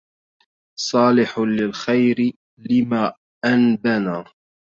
صالح 0.79 1.39
للخير 1.39 2.31
لما 2.59 3.13
أن 3.45 3.75
بنى 3.75 4.23